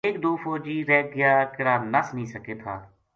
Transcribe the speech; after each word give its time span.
ایک 0.07 0.15
دو 0.23 0.31
فوجی 0.43 0.77
رہ 0.89 0.99
گیاکِہڑا 1.13 1.75
نس 1.91 2.07
نیہہ 2.15 2.31
سکیں 2.33 2.57
تھا 2.61 2.75